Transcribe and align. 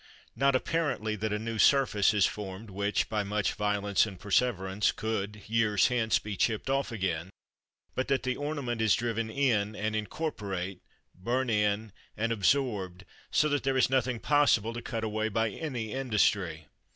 Not, 0.35 0.55
apparently, 0.55 1.15
that 1.17 1.31
a 1.31 1.37
new 1.37 1.59
surface 1.59 2.11
is 2.11 2.25
formed 2.25 2.71
which, 2.71 3.07
by 3.07 3.21
much 3.23 3.53
violence 3.53 4.07
and 4.07 4.19
perseverance, 4.19 4.91
could, 4.91 5.43
years 5.45 5.89
hence, 5.89 6.17
be 6.17 6.35
chipped 6.35 6.71
off 6.71 6.91
again; 6.91 7.29
but 7.93 8.07
that 8.07 8.23
the 8.23 8.35
"ornament" 8.35 8.81
is 8.81 8.95
driven 8.95 9.29
in 9.29 9.75
and 9.75 9.95
incorporate, 9.95 10.81
burnt 11.13 11.51
in 11.51 11.91
and 12.17 12.31
absorbed, 12.31 13.05
so 13.29 13.47
that 13.49 13.61
there 13.61 13.77
is 13.77 13.91
nothing 13.91 14.19
possible 14.19 14.73
to 14.73 14.81
cut 14.81 15.03
away 15.03 15.29
by 15.29 15.51
any 15.51 15.91
industry. 15.91 16.65